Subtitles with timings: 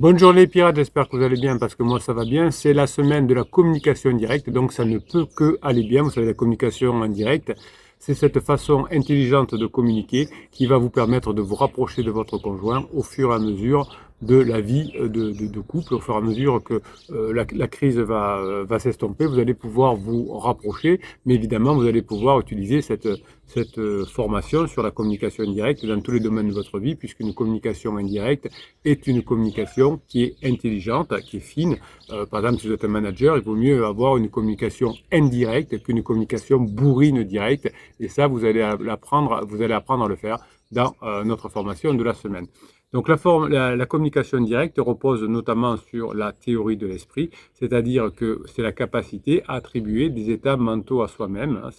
[0.00, 2.50] Bonne journée pirates, j'espère que vous allez bien parce que moi ça va bien.
[2.50, 6.02] C'est la semaine de la communication directe, donc ça ne peut que aller bien.
[6.02, 7.52] Vous savez, la communication en direct,
[7.98, 12.38] c'est cette façon intelligente de communiquer qui va vous permettre de vous rapprocher de votre
[12.38, 15.94] conjoint au fur et à mesure de la vie euh, de, de, de couple.
[15.94, 16.80] Au fur et à mesure que
[17.10, 21.74] euh, la, la, crise va, euh, va s'estomper, vous allez pouvoir vous rapprocher, mais évidemment,
[21.74, 23.08] vous allez pouvoir utiliser cette,
[23.46, 27.96] cette formation sur la communication indirecte dans tous les domaines de votre vie, puisqu'une communication
[27.96, 28.48] indirecte
[28.84, 31.76] est une communication qui est intelligente, qui est fine.
[32.10, 35.82] Euh, par exemple, si vous êtes un manager, il vaut mieux avoir une communication indirecte
[35.82, 40.38] qu'une communication bourrine directe, et ça, vous allez apprendre, vous allez apprendre à le faire
[40.70, 42.46] dans euh, notre formation de la semaine.
[42.92, 48.72] Donc la, communication directe repose notamment sur la théorie de l'esprit, c'est-à-dire que c'est la
[48.72, 51.60] capacité à attribuer des états mentaux à soi-même.
[51.62, 51.70] Hein,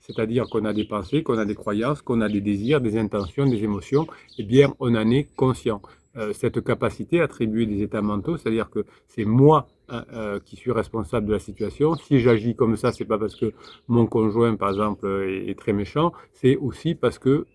[0.00, 3.46] c'est-à-dire qu'on a des pensées, qu'on a des croyances, qu'on a des désirs, des intentions,
[3.46, 4.08] des émotions,
[4.38, 5.80] eh bien on en est conscient.
[6.16, 10.54] Euh, cette capacité à attribuer des états mentaux, c'est-à-dire que c'est moi hein, euh, qui
[10.54, 11.96] suis responsable de la situation.
[11.96, 13.52] Si j'agis comme ça, c'est pas parce que
[13.88, 17.46] mon conjoint, par exemple, est, très méchant, c'est aussi parce que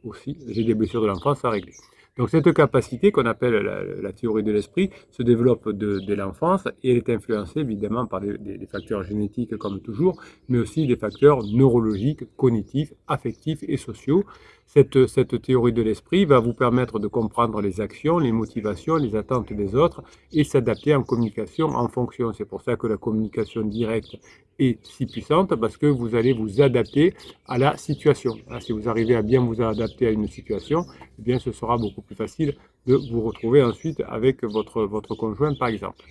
[0.48, 1.74] j'ai des blessures de l'enfance à régler.
[2.18, 3.54] Donc cette capacité qu'on appelle
[4.02, 8.20] la, théorie de l'esprit se développe de, de l'enfance et elle est influencée évidemment par
[8.20, 14.26] des, facteurs génétiques comme toujours, mais aussi des facteurs neurologiques, cognitifs, affectifs et sociaux.
[14.72, 19.52] Cette, théorie de l'esprit va vous permettre de comprendre les actions, les motivations, les attentes
[19.52, 22.34] des autres et s'adapter en communication en fonction.
[22.34, 24.18] C'est pour ça que la communication directe
[24.60, 27.16] est si puissante parce que vous allez vous adapter
[27.48, 28.38] à la situation.
[28.60, 30.86] Si vous arrivez à bien vous adapter à une situation,
[31.18, 35.70] eh bien ce sera beaucoup plus facile de vous retrouver ensuite avec votre conjoint par
[35.70, 36.06] exemple.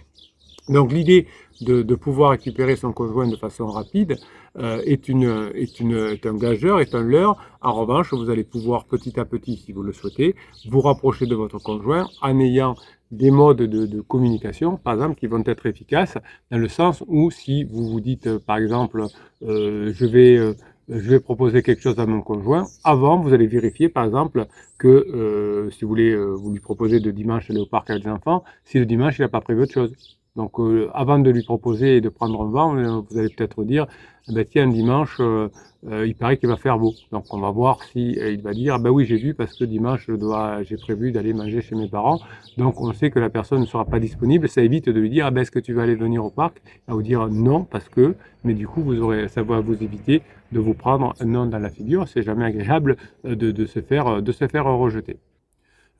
[0.69, 1.27] Donc l'idée
[1.61, 4.17] de, de, pouvoir récupérer son conjoint de façon rapide
[4.59, 7.37] euh, est, une, est, une, est un gageur, est un leurre.
[7.63, 10.35] En revanche, vous allez pouvoir petit à petit, si vous le souhaitez,
[10.69, 12.75] vous rapprocher de votre conjoint en ayant
[13.11, 16.19] des modes de, de, communication, par exemple, qui vont être efficaces,
[16.51, 19.05] dans le sens où si vous vous dites, par exemple,
[19.43, 20.37] euh, je vais...
[20.37, 20.55] Euh,
[20.89, 22.67] je vais proposer quelque chose à mon conjoint.
[22.83, 24.47] Avant, vous allez vérifier, par exemple,
[24.79, 28.05] que euh, si vous voulez, euh, vous lui proposez de dimanche aller au parc avec
[28.05, 30.18] les enfants, si le dimanche, il n'a pas prévu autre chose.
[30.39, 33.89] Donc, euh, avant de lui proposer de prendre un vent, euh, vous allez peut-être dire,
[34.29, 35.49] eh ben, tiens, dimanche, euh,
[35.83, 36.95] il paraît qu'il va faire beau.
[37.11, 40.05] Donc, on va voir si il va dire, ben oui, j'ai vu parce que dimanche,
[40.07, 42.21] je dois, j'ai prévu d'aller manger chez mes parents.
[42.57, 44.49] Donc, on sait que la personne ne sera pas disponible.
[44.49, 46.63] Ça évite de lui dire, ah ben, est-ce que tu vas aller venir au parc?
[46.87, 50.23] À vous dire non parce que, mais du coup, vous aurez, ça va vous éviter
[50.53, 52.07] de vous prendre un non dans la figure.
[52.07, 55.19] C'est jamais agréable de se faire, de se faire rejeter.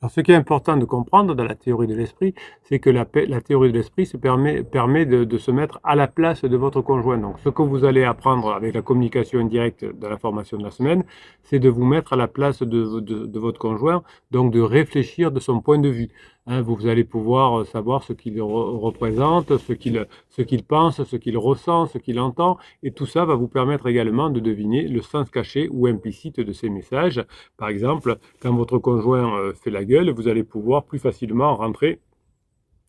[0.01, 2.33] Alors, ce qui est important de comprendre dans la théorie de l'esprit,
[2.63, 6.55] c'est que la, théorie de l'esprit se permet, de, se mettre à la place de
[6.55, 7.17] votre conjoint.
[7.17, 10.71] Donc, ce que vous allez apprendre avec la communication indirecte de la formation de la
[10.71, 11.03] semaine,
[11.43, 14.01] c'est de vous mettre à la place de votre conjoint,
[14.31, 16.09] donc de réfléchir de son point de vue.
[16.47, 21.15] Hein, vous allez pouvoir savoir ce qu'il re représente, ce qu'il ce qu'il pense, ce
[21.15, 25.01] qu'il ressent, ce qu'il entend, et tout ça va vous permettre également de deviner le
[25.01, 27.23] sens caché ou implicite de ces messages.
[27.57, 31.99] Par exemple, quand votre conjoint euh, fait la gueule, vous allez pouvoir plus facilement rentrer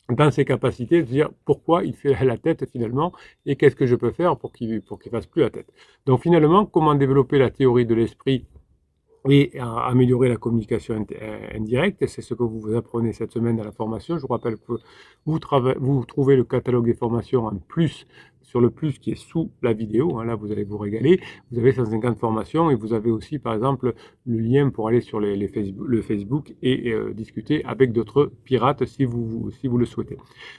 [0.08, 3.12] dans ses capacités de dire pourquoi il fait la tête finalement
[3.46, 5.70] et qu'est-ce que je peux faire pour qu'il pour qu'il fasse plus la tête.
[6.06, 8.46] Donc finalement, comment développer la théorie de l'esprit
[9.28, 12.06] et à améliorer la communication euh, indirecte.
[12.06, 14.16] C'est ce que vous apprenez cette semaine dans la formation.
[14.16, 14.72] Je vous rappelle que
[15.26, 15.38] vous,
[15.78, 18.06] vous trouvez le catalogue des formations en plus
[18.50, 20.18] sur le plus qui est sous la vidéo.
[20.18, 21.20] Hein, là, vous allez vous régaler.
[21.50, 23.94] Vous avez 150 formations et vous avez aussi, par exemple,
[24.26, 28.84] le lien pour aller sur les, Facebook, le Facebook et euh, discuter avec d'autres pirates
[28.86, 30.18] si vous, si vous le souhaitez.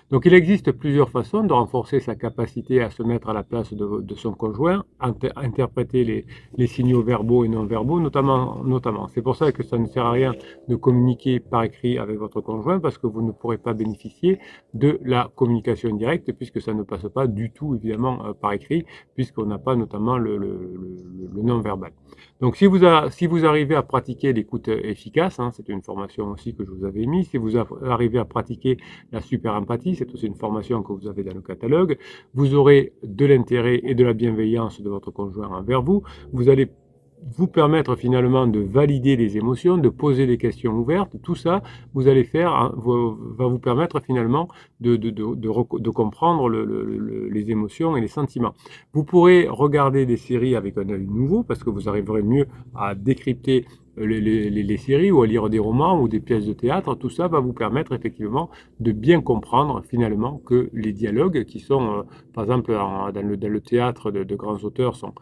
[0.10, 3.74] Donc, il existe plusieurs façons de renforcer sa capacité à se mettre à la place
[3.74, 6.26] de, son conjoint, inter interpréter les,
[6.58, 8.64] les, signaux verbaux et non verbaux, notamment.
[8.64, 9.10] notamment.
[9.10, 10.34] C'est pour ça que ça ne sert à rien
[10.70, 14.40] de communiquer par écrit avec votre conjoint parce que vous ne pourrez pas bénéficier
[14.74, 18.86] de la communication directe puisque ça ne passe pas du tout évidemment euh, par écrit,
[19.16, 20.40] puisqu'on n'a pas notamment le,
[21.34, 21.92] non-verbal.
[22.40, 26.54] Donc si vous, si vous arrivez à pratiquer l'écoute efficace, hein, c'est une formation aussi
[26.56, 28.78] que je vous avais mis, si vous arrivez à pratiquer
[29.12, 31.98] la super empathie, c'est aussi une formation que vous avez dans le catalogue,
[32.34, 36.70] vous aurez de l'intérêt et de la bienveillance de votre conjoint envers vous, vous allez
[37.24, 41.62] vous permettre finalement de valider les émotions, de poser des questions ouvertes, tout ça,
[41.94, 44.48] vous allez faire, va vous permettre finalement
[44.80, 48.54] de, comprendre le, le, les émotions et les sentiments.
[48.94, 52.96] Vous pourrez regarder des séries avec un œil nouveau parce que vous arriverez mieux à
[52.96, 53.66] décrypter
[53.98, 57.40] les, séries ou à lire des romans ou des pièces de théâtre, tout ça va
[57.40, 58.50] vous permettre effectivement
[58.80, 62.02] de bien comprendre finalement que les dialogues qui sont, euh,
[62.34, 65.14] par exemple, dans, le, théâtre de, grands auteurs sont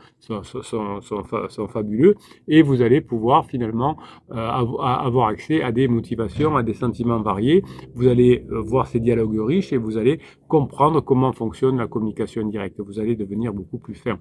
[1.67, 2.15] fabuleux
[2.47, 3.97] et vous allez pouvoir finalement
[4.31, 7.63] euh, avoir accès à des motivations, à des sentiments variés.
[7.95, 12.47] Vous allez euh, voir ces dialogues riches et vous allez comprendre comment fonctionne la communication
[12.47, 12.79] directe.
[12.79, 14.19] Vous allez devenir beaucoup plus fin.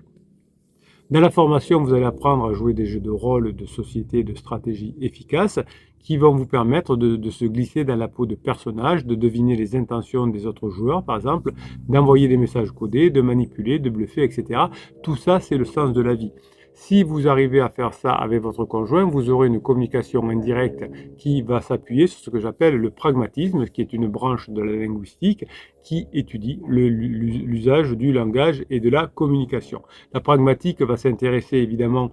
[1.11, 4.35] Dans la formation, vous allez apprendre à jouer des jeux de rôle, de société, de
[4.35, 5.59] stratégie efficaces
[6.01, 9.75] qui vont vous permettre de, se glisser dans la peau de personnages, de deviner les
[9.75, 11.53] intentions des autres joueurs, par exemple,
[11.89, 14.65] d'envoyer des messages codés, de manipuler, de bluffer, etc.
[15.03, 16.33] Tout ça, c'est le sens de la vie.
[16.81, 20.85] Si vous arrivez à faire ça avec votre conjoint, vous aurez une communication indirecte
[21.19, 24.73] qui va s'appuyer sur ce que j'appelle le pragmatisme, qui est une branche de la
[24.73, 25.45] linguistique
[25.83, 29.83] qui étudie l'usage du langage et de la communication.
[30.15, 32.13] La pragmatique va s'intéresser évidemment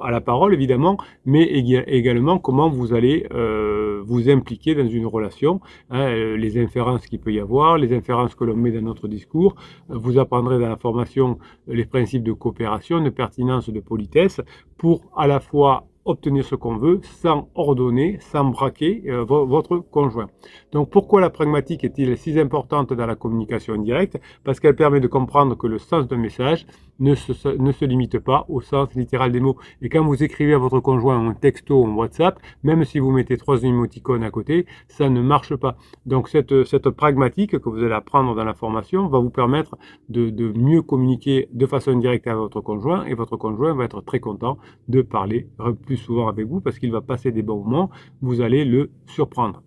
[0.00, 5.60] à la parole, évidemment, mais également comment vous allez euh, vous impliquer dans une relation,
[5.90, 9.08] hein, euh, les inférences qu'il peut y avoir, les inférences que l'on met dans notre
[9.08, 9.54] discours.
[9.88, 14.40] Vous apprendrez dans la formation les principes de coopération, de pertinence, de politesse,
[14.76, 20.28] pour à la fois obtenir ce qu'on veut sans ordonner, sans braquer euh, votre conjoint.
[20.72, 24.18] Donc pourquoi la pragmatique est-il si importante dans la communication directe?
[24.44, 26.66] Parce qu'elle permet de comprendre que le sens d'un message
[27.02, 29.56] ne se, limite pas au sens littéral des mots.
[29.82, 33.36] Et quand vous écrivez à votre conjoint un texto en WhatsApp, même si vous mettez
[33.36, 35.76] trois émoticônes à côté, ça ne marche pas.
[36.06, 39.76] Donc cette, cette pragmatique que vous allez apprendre dans la formation va vous permettre
[40.08, 44.00] de, de mieux communiquer de façon directe à votre conjoint et votre conjoint va être
[44.00, 44.58] très content
[44.88, 45.48] de parler
[45.84, 47.90] plus souvent avec vous parce qu'il va passer des bons moments,
[48.20, 49.62] vous allez le surprendre.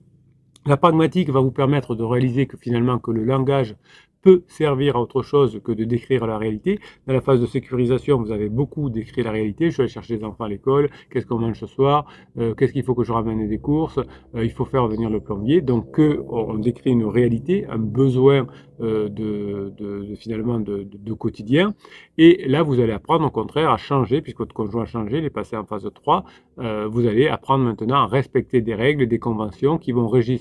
[0.68, 3.76] La pragmatique va vous permettre de réaliser que finalement que le langage
[4.26, 6.80] peut servir à autre chose que de décrire la réalité.
[7.06, 9.70] Dans la phase de sécurisation, vous avez beaucoup décrit la réalité.
[9.70, 12.08] Je vais aller chercher les enfants à l'école, qu'est-ce qu'on mange ce soir,
[12.40, 14.00] euh, qu'est-ce qu'il faut que je ramène des courses,
[14.36, 15.62] euh, il faut faire venir le plombier.
[15.62, 18.48] Donc on décrit une réalité, un besoin
[18.82, 21.76] euh, de, finalement de, de, quotidien.
[22.18, 25.26] Et là, vous allez apprendre au contraire à changer, puisque votre conjoint a changé, il
[25.26, 26.26] est passé en phase 3.
[26.58, 30.40] vous allez apprendre maintenant à respecter des règles, des conventions qui vont régir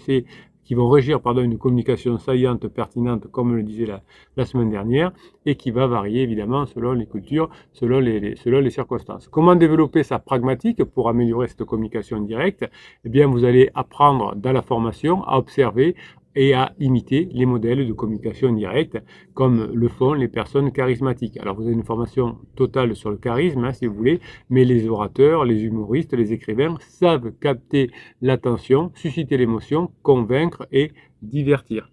[0.65, 3.89] qui vont régir pardon, une communication saillante, pertinente, comme le disait
[4.37, 5.13] la, semaine dernière,
[5.47, 9.29] et qui va varier évidemment selon les cultures, selon les circonstances.
[9.29, 12.65] Comment développer sa pragmatique pour améliorer cette communication directe?
[13.05, 15.95] Eh bien, vous allez apprendre dans la formation à observer,
[16.37, 18.99] et à imiter les modèles de communication directe,
[19.35, 21.37] comme le font les personnes charismatiques.
[21.39, 24.21] Alors vous avez une formation totale sur le charisme, hein, si vous voulez,
[24.51, 27.91] mais les orateurs, les humoristes, les écrivains savent capter
[28.23, 30.93] l'attention, susciter l'émotion, convaincre et
[31.23, 31.91] divertir.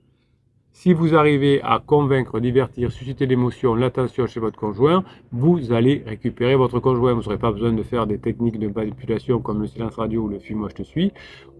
[0.74, 6.56] Si vous arrivez à convaincre, divertir, susciter l'émotion, l'attention chez votre conjoint, vous allez récupérer
[6.56, 7.14] votre conjoint.
[7.14, 10.28] Vous n'aurez pas besoin de faire des techniques de manipulation comme le silence radio ou
[10.30, 11.12] le film Moi je te suis.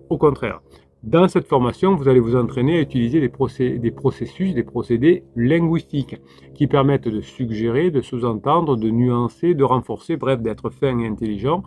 [0.10, 0.62] Au contraire,
[1.04, 6.18] dans cette formation, vous allez vous entraîner à utiliser des, processus, des procédés linguistiques
[6.54, 11.64] qui permettent de suggérer, de sous-entendre, de nuancer, de renforcer, bref, d'être fin et intelligent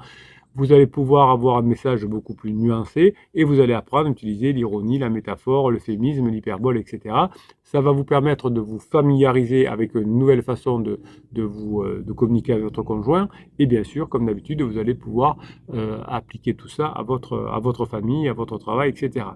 [0.54, 4.52] vous allez pouvoir avoir un message beaucoup plus nuancé et vous allez apprendre à utiliser
[4.52, 7.14] l'ironie, la métaphore, l'euphémisme, l'hyperbole, etc.
[7.62, 11.00] Ça va vous permettre de vous familiariser avec une nouvelle façon de,
[11.32, 13.28] de vous, euh, de communiquer avec votre conjoint
[13.58, 15.36] et bien sûr, comme d'habitude, vous allez pouvoir
[15.72, 19.26] euh, appliquer tout ça à votre, à votre famille, à votre travail, etc.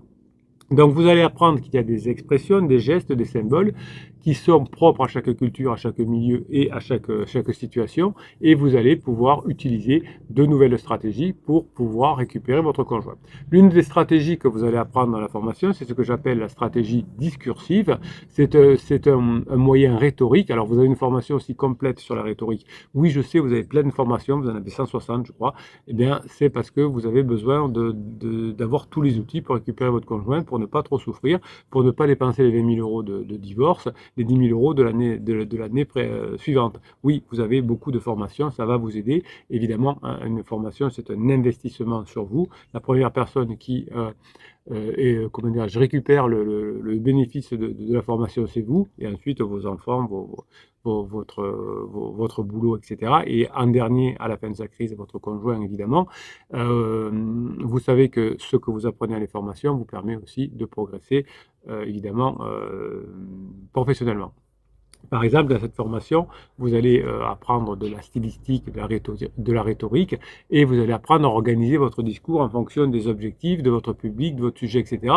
[0.71, 3.73] Donc vous allez apprendre qu'il y a des expressions, des gestes, des symboles
[4.21, 7.07] qui sont propres à chaque culture, à chaque milieu et à chaque,
[7.53, 13.15] situation, et vous allez pouvoir utiliser de nouvelles stratégies pour pouvoir récupérer votre conjoint.
[13.51, 16.49] L'une des stratégies que vous allez apprendre dans la formation, c'est ce que j'appelle la
[16.49, 17.99] stratégie discursive.
[18.29, 18.77] C'est euh,
[19.07, 20.51] un, moyen rhétorique.
[20.51, 22.67] Alors vous avez une formation aussi complète sur la rhétorique.
[22.93, 25.55] Oui, je sais, vous avez plein de formations, vous en avez 160, je crois.
[25.87, 30.07] Eh bien, c'est parce que vous avez besoin d'avoir tous les outils pour récupérer votre
[30.07, 31.39] conjoint, ne pas trop souffrir,
[31.71, 34.75] pour ne pas dépenser les 20 000 euros de, de divorce les 10 000 euros
[34.75, 36.81] de l'année de, l'année euh, suivante.
[37.03, 39.23] Oui, vous avez beaucoup de formations, ça va vous aider.
[39.51, 42.49] Évidemment, une formation, c'est un investissement sur vous.
[42.75, 44.11] La première personne qui euh,
[44.71, 49.41] euh, et comment dire, je récupère le, bénéfice de, la formation, c'est vous, et ensuite
[49.41, 50.45] vos enfants, vos,
[50.89, 53.23] votre, votre boulot, etc.
[53.27, 56.09] Et en dernier, à la fin de sa crise, votre conjoint, évidemment.
[56.53, 61.27] vous savez que ce que vous apprenez à les formations vous permet aussi de progresser,
[61.69, 62.39] évidemment,
[63.73, 64.33] professionnellement.
[65.11, 66.27] Par exemple, dans cette formation,
[66.59, 68.79] vous allez euh, apprendre de la stylistique, de
[69.53, 70.17] la, rhétorique,
[70.51, 74.37] et vous allez apprendre à organiser votre discours en fonction des objectifs, de votre public,
[74.37, 75.15] de votre sujet, etc.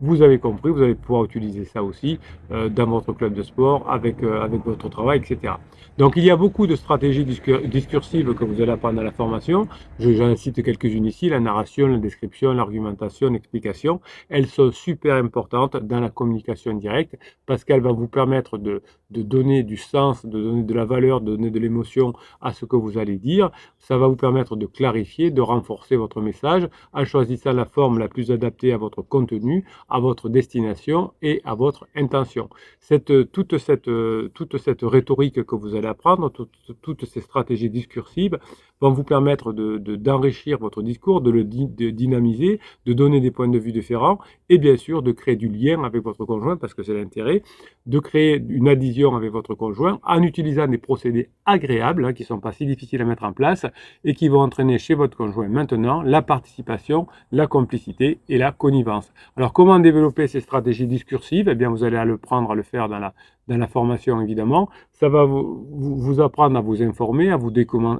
[0.00, 2.20] Vous avez compris, vous allez pouvoir utiliser ça aussi
[2.52, 5.54] euh, dans votre club de sport, avec, euh, avec votre travail, etc.
[5.98, 9.68] Donc il y a beaucoup de stratégies discursives que vous allez apprendre dans la formation.
[9.98, 14.00] J'en cite quelques-unes ici, la narration, la description, l'argumentation, l'explication.
[14.30, 18.82] Elles sont super importantes dans la communication directe parce qu'elles vont vous permettre de
[19.22, 22.76] donner du sens, de donner de la valeur, de donner de l'émotion à ce que
[22.76, 23.50] vous allez dire.
[23.78, 28.08] Ça va vous permettre de clarifier, de renforcer votre message en choisissant la forme la
[28.08, 32.48] plus adaptée à votre contenu, à votre destination et à votre intention.
[32.80, 33.90] Cette, toute, cette,
[34.34, 38.38] toute cette rhétorique que vous allez apprendre, toutes ces stratégies discursives
[38.82, 43.58] vont vous permettre d'enrichir de, votre discours, de le dynamiser, de donner des points de
[43.58, 46.94] vue différents et bien sûr de créer du lien avec votre conjoint parce que c'est
[46.94, 47.42] l'intérêt,
[47.86, 52.26] de créer une adhésion avec votre conjoint en utilisant des procédés agréables hein, qui ne
[52.26, 53.66] sont pas si difficiles à mettre en place
[54.04, 59.12] et qui vont entraîner chez votre conjoint maintenant la participation, la complicité et la connivence.
[59.36, 61.48] Alors comment développer ces stratégies discursives?
[61.48, 63.14] Eh bien vous allez le prendre à le faire dans la,
[63.48, 64.68] dans la formation évidemment.
[64.92, 67.52] Ça va vous, vous, apprendre à vous informer, à vous,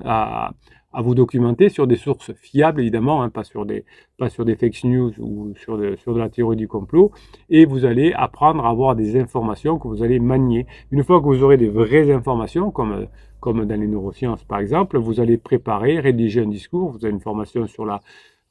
[0.05, 0.53] à,
[0.93, 3.85] à vous documenter sur des sources fiables, évidemment, hein, pas, sur des,
[4.19, 7.13] pas sur des fake news ou sur de, sur de la théorie du complot,
[7.51, 10.67] et vous allez apprendre à avoir des informations que vous allez manier.
[10.91, 13.07] Une fois que vous aurez des vraies informations, comme,
[13.41, 17.21] comme dans les neurosciences par exemple, vous allez préparer, rédiger un discours, vous avez une
[17.21, 18.01] formation sur la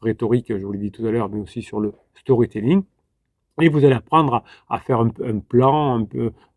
[0.02, 2.84] rhétorique, je vous l'ai dit tout à l'heure, mais aussi sur le storytelling,
[3.60, 6.06] et vous allez apprendre à, faire un, plan, un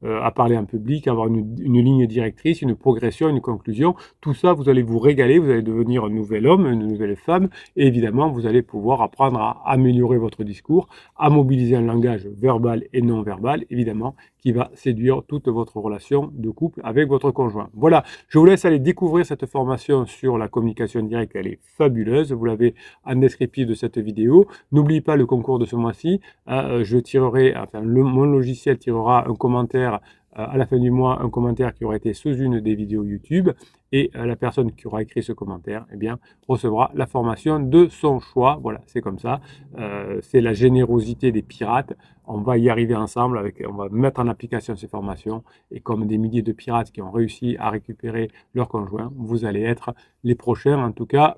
[0.04, 3.94] à parler en public, avoir une, ligne directrice, une progression, une conclusion.
[4.20, 7.48] Tout ça, vous allez vous régaler, vous allez devenir un nouvel homme, une nouvelle femme.
[7.76, 12.84] Et évidemment, vous allez pouvoir apprendre à améliorer votre discours, à mobiliser un langage verbal
[12.92, 17.70] et non verbal, évidemment, qui va séduire toute votre relation de couple avec votre conjoint.
[17.72, 21.32] Voilà, je vous laisse aller découvrir cette formation sur la communication directe.
[21.34, 22.32] Elle est fabuleuse.
[22.32, 24.46] Vous l'avez en descriptif de cette vidéo.
[24.70, 26.20] N'oubliez pas le concours de ce mois-ci.
[26.48, 29.93] Euh, je tirerai, enfin, mon logiciel tirera un commentaire
[30.38, 33.04] euh, à la fin du mois, un commentaire qui aura été sous une des vidéos
[33.04, 33.50] YouTube
[33.92, 37.86] et euh, la personne qui aura écrit ce commentaire, eh bien, recevra la formation de
[37.88, 38.58] son choix.
[38.60, 39.40] Voilà, c'est comme ça.
[39.78, 41.94] Euh, c'est la générosité des pirates.
[42.26, 43.38] On va y arriver ensemble.
[43.38, 47.02] Avec, on va mettre en application ces formations et comme des milliers de pirates qui
[47.02, 50.82] ont réussi à récupérer leur conjoint, vous allez être les prochains.
[50.82, 51.36] En tout cas,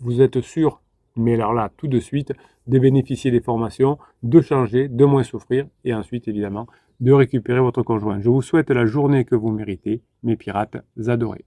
[0.00, 0.80] vous êtes sûr
[1.18, 2.32] mais alors là, tout de suite,
[2.68, 6.68] de bénéficier des formations, de changer, de moins souffrir, et ensuite, évidemment,
[7.00, 8.20] de récupérer votre conjoint.
[8.20, 10.76] Je vous souhaite la journée que vous méritez, mes pirates
[11.06, 11.44] adorés.